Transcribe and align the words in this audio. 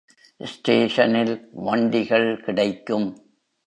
ஸ்டேஷனில் 0.39 1.49
வண்டிகள் 1.51 2.43
கிடைக்கும். 2.43 3.09